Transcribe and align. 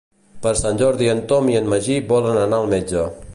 Per 0.45 0.53
Sant 0.61 0.79
Jordi 0.81 1.11
en 1.13 1.21
Tom 1.33 1.51
i 1.55 1.59
en 1.59 1.69
Magí 1.75 1.99
volen 2.15 2.41
anar 2.47 2.63
al 2.63 2.73
metge. 2.73 3.05